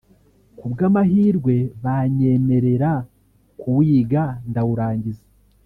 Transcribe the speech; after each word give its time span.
kubw’amahirwe 0.57 1.55
banyemerera 1.83 2.91
kuwiga 3.59 4.23
ndawurangiza 4.49 5.25